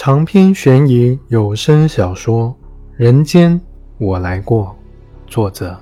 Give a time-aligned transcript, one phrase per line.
[0.00, 2.50] 长篇悬疑有声小说
[2.96, 3.60] 《人间
[3.98, 4.76] 我来过》，
[5.28, 5.76] 作者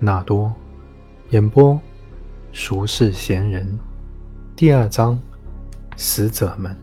[0.00, 0.52] 纳多，
[1.30, 1.80] 演播
[2.52, 3.78] 俗世闲人。
[4.56, 5.16] 第二章，
[5.96, 6.76] 死者们。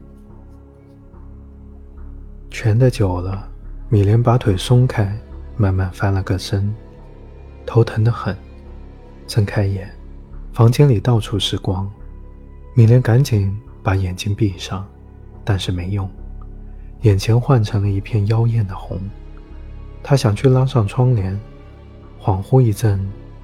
[2.49, 3.45] 蜷的久了，
[3.89, 5.13] 米莲把腿松开，
[5.57, 6.73] 慢慢翻了个身，
[7.65, 8.33] 头疼得很。
[9.27, 9.93] 睁开眼，
[10.53, 11.91] 房间里到处是光。
[12.73, 13.53] 米莲赶紧
[13.83, 14.87] 把眼睛闭上，
[15.43, 16.09] 但是没用。
[17.03, 18.99] 眼前换成了一片妖艳的红，
[20.03, 21.39] 他想去拉上窗帘，
[22.21, 22.99] 恍惚一阵，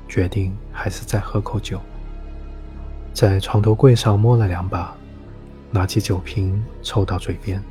[0.10, 1.80] 决定还是再喝口酒。
[3.14, 4.94] 在床头柜上摸了两把，
[5.72, 7.64] 拿起酒瓶凑到嘴边，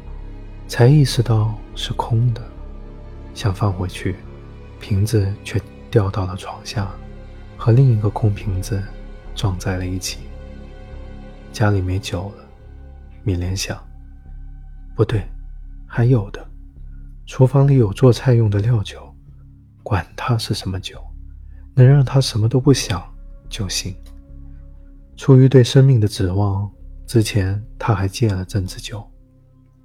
[0.66, 2.40] 才意识到是空的，
[3.34, 4.16] 想放回去，
[4.80, 6.90] 瓶子却掉到了床下，
[7.58, 8.82] 和另一个空瓶子
[9.34, 10.20] 撞在了一起。
[11.52, 12.44] 家里没酒了，
[13.22, 13.78] 米莲想，
[14.96, 15.22] 不对。
[15.96, 16.44] 还有的，
[17.24, 19.14] 厨房里有做菜用的料酒，
[19.84, 21.00] 管它是什么酒，
[21.72, 23.00] 能让他什么都不想
[23.48, 23.94] 就行。
[25.16, 26.68] 出于对生命的指望，
[27.06, 29.08] 之前他还戒了阵子酒，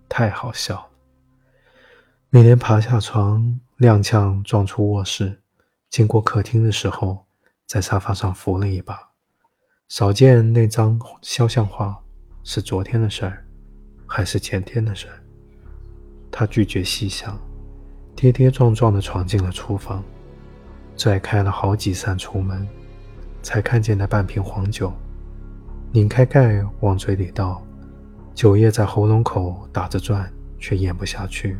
[0.09, 0.89] 太好笑了。
[2.31, 5.39] 米莲爬下床，踉跄撞出卧室，
[5.91, 7.23] 经过客厅的时候，
[7.67, 8.99] 在沙发上扶了一把。
[9.89, 12.03] 少见那张肖像画，
[12.43, 13.45] 是昨天的事儿，
[14.07, 15.23] 还是前天的事儿？
[16.31, 17.37] 他拒绝细想，
[18.15, 20.03] 跌跌撞撞地闯进了厨房，
[20.95, 22.67] 拽开了好几扇橱门，
[23.41, 24.91] 才看见那半瓶黄酒。
[25.91, 27.65] 拧开盖往嘴里倒，
[28.35, 31.57] 酒液在喉咙口打着转，却咽不下去。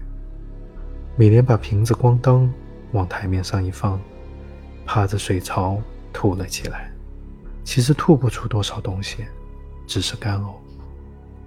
[1.18, 2.48] 米莲把瓶子咣当
[2.92, 4.00] 往台面上一放，
[4.86, 5.82] 趴着水槽
[6.14, 6.92] 吐了起来。
[7.64, 9.26] 其实吐不出多少东西，
[9.88, 10.54] 只是干呕。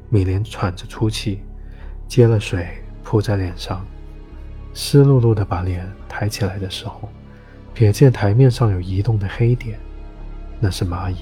[0.09, 1.41] 米莲喘着粗气，
[2.09, 2.82] 接了水。
[3.05, 3.85] 扑在脸上，
[4.75, 7.09] 湿漉漉的把脸抬起来的时候，
[7.75, 9.79] 瞥见台面上有移动的黑点，
[10.61, 11.17] 那是蚂蚁，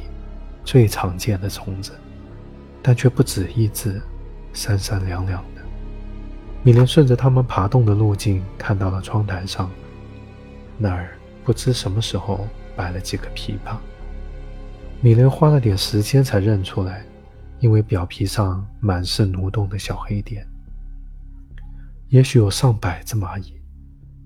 [0.65, 1.93] 最常见的虫子，
[2.83, 4.01] 但却不止一只，
[4.53, 5.63] 三三两两的。
[6.63, 9.71] 米莲顺着它们爬动的路径，看到了窗台上，
[10.77, 12.47] 那儿不知什么时候
[12.77, 13.77] 摆了几个琵琶。
[15.01, 17.03] 米莲花了点时间才认出来，
[17.61, 20.47] 因为表皮上满是蠕动的小黑点。
[22.11, 23.55] 也许有上百只蚂蚁，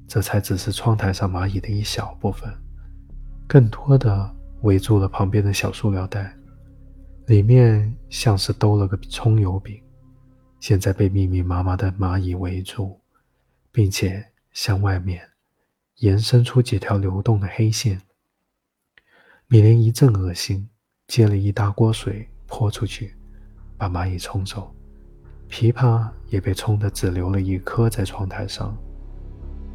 [0.09, 2.51] 这才只是窗台上蚂蚁的一小部分，
[3.47, 6.35] 更多的围住了旁边的小塑料袋，
[7.27, 9.79] 里面像是兜了个葱油饼，
[10.61, 12.99] 现在被密密麻麻的蚂蚁围住，
[13.71, 15.23] 并且向外面
[15.99, 18.01] 延伸出几条流动的黑线。
[19.47, 20.67] 米莲一阵恶心，
[21.07, 23.15] 接了一大锅水泼出去，
[23.77, 24.75] 把蚂蚁冲走。
[25.55, 28.77] 琵琶也被冲得只留了一颗在窗台上。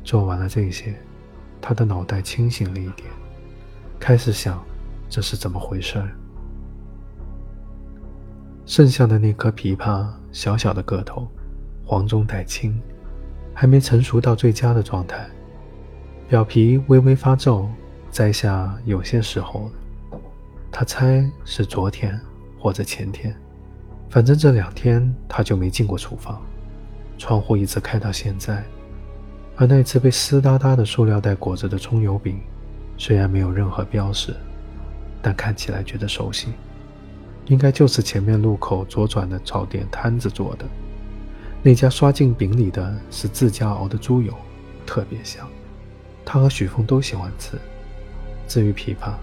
[0.04, 0.94] 做完了这些，
[1.62, 3.08] 他的脑袋清醒了一点，
[3.98, 4.62] 开始想
[5.08, 6.12] 这是怎么回事儿。
[8.66, 11.26] 剩下的那颗琵琶，小小的个头，
[11.86, 12.78] 黄中带青，
[13.54, 15.30] 还没成熟到最佳的状态，
[16.28, 17.70] 表皮微微发皱，
[18.12, 20.20] 摘下有些时候了。
[20.70, 22.20] 他猜是昨天
[22.60, 23.34] 或者前天。
[24.10, 26.42] 反正这两天他就没进过厨房，
[27.18, 28.64] 窗户一直开到现在。
[29.56, 32.40] 而那次被湿哒哒的塑料袋裹着的葱油饼，
[32.98, 34.34] 虽然没有任何标识，
[35.22, 36.48] 但看起来觉得熟悉，
[37.46, 40.66] 应该就是前面路口左转的早点摊子做的。
[41.62, 44.34] 那家刷进饼里的是自家熬的猪油，
[44.86, 45.48] 特别香。
[46.26, 47.58] 他和许峰都喜欢吃。
[48.48, 49.14] 至于枇杷，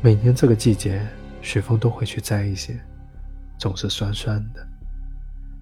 [0.00, 1.06] 每年这个季节，
[1.42, 2.80] 许峰都会去摘一些。
[3.60, 4.66] 总是酸酸的，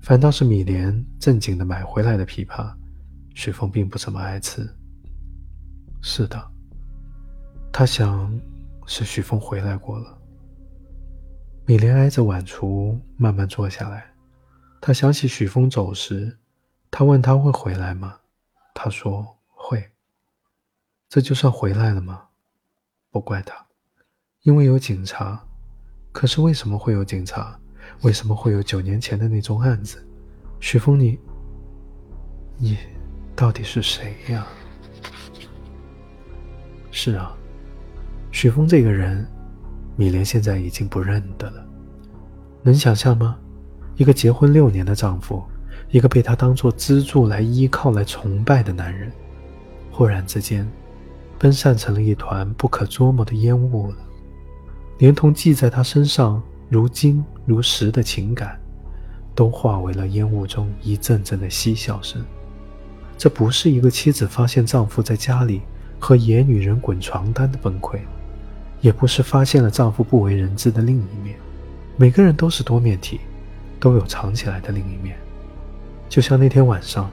[0.00, 2.72] 反倒是米莲正经的买回来的枇杷，
[3.34, 4.64] 许峰并不怎么爱吃。
[6.00, 6.41] 是的，
[7.72, 8.32] 他想
[8.86, 10.16] 是许峰回来过了。
[11.66, 14.09] 米莲挨着碗橱慢慢坐下来，
[14.80, 16.39] 他想起许峰走时，
[16.92, 18.16] 他问他会回来吗？
[18.74, 19.91] 他说会。
[21.09, 22.28] 这就算回来了吗？
[23.10, 23.66] 不怪他，
[24.42, 25.45] 因为有警察。
[26.12, 27.59] 可是为什么会有警察？
[28.03, 29.98] 为什么会有九年前的那宗案子？
[30.60, 31.18] 许峰，你，
[32.56, 32.77] 你
[33.34, 34.47] 到底是谁呀？
[36.91, 37.36] 是啊，
[38.30, 39.27] 许峰这个人，
[39.97, 41.66] 米莲现在已经不认得了。
[42.62, 43.36] 能想象吗？
[43.97, 45.42] 一个结婚六年的丈夫，
[45.91, 49.10] 一个被她当做支柱来依靠、来崇拜的男人，
[49.91, 50.68] 忽然之间，
[51.41, 53.97] 分散成了一团不可捉摸的烟雾了，
[54.98, 56.41] 连同系在他身上。
[56.71, 58.60] 如今如实的情感，
[59.34, 62.22] 都化为了烟雾中一阵阵的嬉笑声。
[63.16, 65.62] 这不是一个妻子发现丈夫在家里
[65.98, 68.00] 和野女人滚床单的崩溃，
[68.83, 71.36] 也不是发现了丈夫不为人知的另一面。
[71.97, 73.18] 每个人都是多面体，
[73.80, 75.16] 都有藏起来的另一面。
[76.06, 77.10] 就像那天晚上，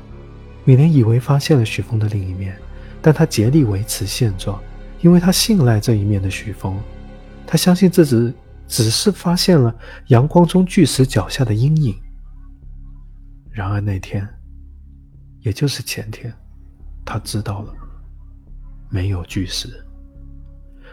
[0.65, 2.57] 米莲以为发现了许峰的另一面，
[3.01, 4.61] 但她竭力维持现状，
[4.99, 6.77] 因为她信赖这一面的许峰，
[7.47, 8.33] 她相信自己
[8.67, 9.75] 只是发现了
[10.07, 11.95] 阳光中巨石脚下的阴影。
[13.51, 14.27] 然而那天。
[15.41, 16.33] 也就是前天，
[17.05, 17.71] 他知道了
[18.89, 19.85] 没有巨石，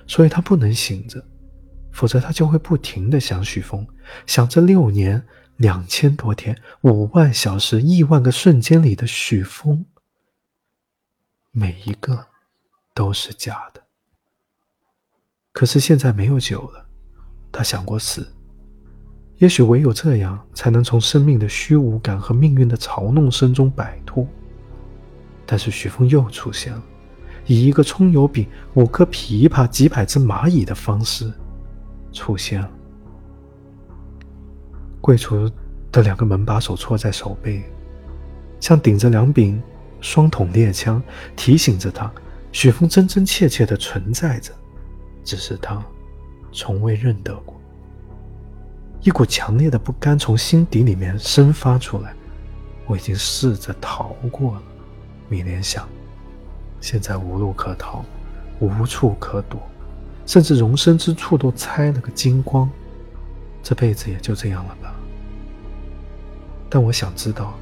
[0.07, 1.27] 所以他不能醒着，
[1.91, 3.89] 否则他就会不停的想许峰，
[4.27, 5.27] 想这六年、
[5.57, 9.87] 两千多天、五万小时、亿万个瞬间里的许峰，
[11.51, 12.27] 每一个
[12.93, 13.83] 都是假的。
[15.51, 16.87] 可是现在没有酒了，
[17.53, 18.27] 他想过死，
[19.37, 24.27] 也许唯有这样，才能从生命的虚无感和命运的嘲弄声中摆脱。
[25.45, 26.83] 但是许峰又出现了，
[27.47, 31.31] 以一个葱油饼、五颗枇杷、几百只蚂蚁的方式
[32.13, 32.71] 出现了。
[35.01, 35.53] 柜橱
[35.91, 37.63] 的两个门把手戳在手背，
[38.61, 39.61] 像顶着两柄
[40.01, 41.03] 双筒猎枪，
[41.37, 42.11] 提醒着他：
[42.51, 44.53] 许峰真真切切的存在着，
[45.23, 45.85] 只是他
[46.53, 47.61] 从未认得过。
[49.01, 52.15] 一股强烈的不甘从心底里面生发出来，
[52.87, 54.63] 我已经试着逃过了。
[55.29, 55.89] 米莲想，
[56.81, 58.05] 现在无路可逃，
[58.61, 59.61] 无处可躲，
[60.27, 62.71] 甚至容身之处都拆了个精光，
[63.63, 64.95] 这辈子也就这样了吧。
[66.69, 67.55] 但我想知道，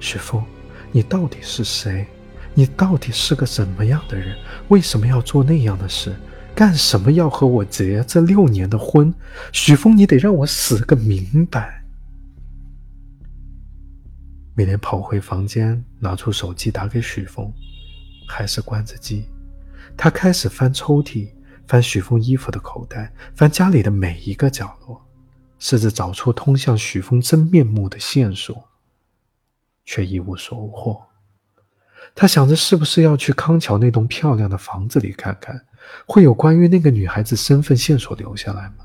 [0.00, 0.42] 许峰，
[0.90, 2.06] 你到底是谁？
[2.54, 4.36] 你到底是个什么样的人？
[4.68, 6.14] 为什么要做那样的事？
[6.54, 9.12] 干什么要和我结这六年的婚？
[9.52, 11.82] 许峰，你得让我死个明白。
[14.54, 17.50] 美莲跑回房间，拿出手机打给许峰，
[18.28, 19.26] 还是关着机。
[19.96, 21.30] 他开始翻抽屉，
[21.66, 25.02] 翻许峰衣服的口袋，翻家里的每一个角落，
[25.58, 28.68] 试着找出通向许峰真面目的线索，
[29.86, 31.02] 却一无所获。
[32.14, 35.64] 他想着，是不是要去康桥那栋漂亮的房子里看看，
[36.06, 38.84] 会有关于那个女孩子身份线索留下来吗？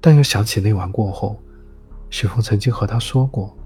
[0.00, 1.42] 但又想起那晚过后，
[2.10, 3.56] 许峰曾经和他说过。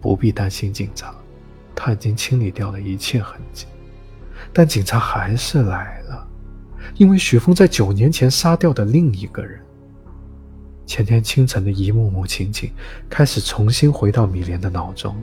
[0.00, 1.14] 不必担心警察，
[1.74, 3.66] 他已经清理掉了一切痕迹。
[4.50, 6.26] 但警察还是来了，
[6.96, 9.60] 因为许峰在九年前杀掉的另一个人。
[10.86, 12.72] 前天清晨的一幕幕情景
[13.10, 15.14] 开始重新回到米莲的脑中：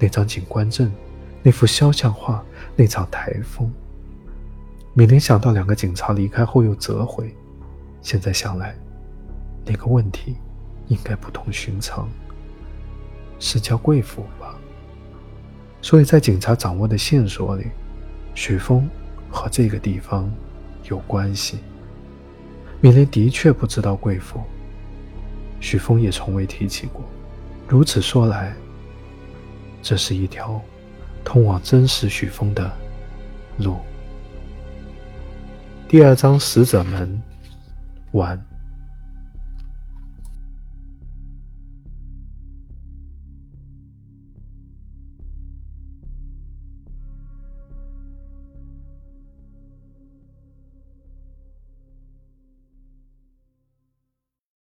[0.00, 0.92] 那张警官证，
[1.40, 2.44] 那幅肖像画，
[2.74, 3.72] 那场台风。
[4.98, 7.32] 米林想到两个警察离开后又折回，
[8.02, 8.74] 现在想来，
[9.64, 10.34] 那个问题
[10.88, 12.08] 应该不同寻常。
[13.38, 14.58] 是叫贵妇吧？
[15.80, 17.68] 所以在警察掌握的线索里，
[18.34, 18.90] 许峰
[19.30, 20.28] 和这个地方
[20.90, 21.60] 有关系。
[22.80, 24.40] 米林的确不知道贵妇，
[25.60, 27.04] 许峰也从未提起过。
[27.68, 28.52] 如此说来，
[29.80, 30.60] 这是一条
[31.22, 32.68] 通往真实许峰的
[33.58, 33.76] 路。
[35.88, 37.22] 第二章使者们
[38.12, 38.38] 完。